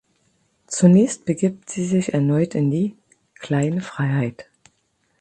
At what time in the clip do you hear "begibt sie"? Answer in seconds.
1.25-1.85